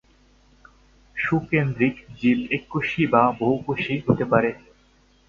সুকেন্দ্রিক 1.15 1.95
জীব 2.17 2.39
এককোষী 2.51 3.03
বা 3.07 3.23
বহুকোষী 3.39 3.95
হতে 4.07 4.25
পারে। 4.25 4.49